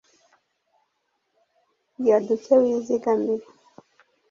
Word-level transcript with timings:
rya 1.97 2.17
duke 2.25 2.53
wizigamire, 2.63 3.47